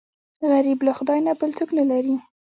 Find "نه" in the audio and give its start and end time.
1.27-1.31, 1.77-1.83